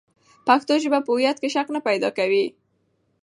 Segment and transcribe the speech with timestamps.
[0.47, 2.45] پښتو ژبه په هویت کې شک نه پیدا کوي.